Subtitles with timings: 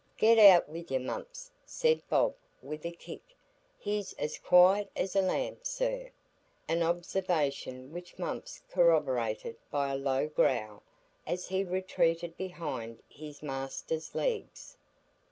[0.17, 3.21] "Get out wi' you, Mumps," said Bob, with a kick.
[3.77, 10.81] "He's as quiet as a lamb, sir,"—an observation which Mumps corroborated by a low growl
[11.27, 14.75] as he retreated behind his master's legs.